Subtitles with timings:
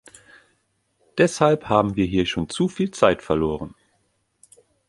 [1.19, 3.75] Deshalb haben wir hier schon zu viel Zeit verloren.